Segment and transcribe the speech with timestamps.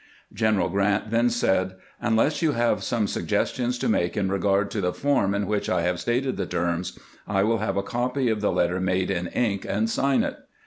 [0.33, 4.93] General Grant then said: "Unless you have some suggestions to make in regard to the
[4.95, 8.51] form in which I have stated the terms, I will have a copy of the
[8.51, 10.37] letter made in ink, and sign it."